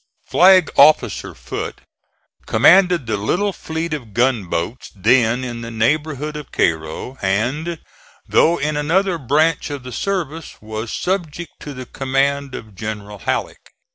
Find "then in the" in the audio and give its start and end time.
4.95-5.69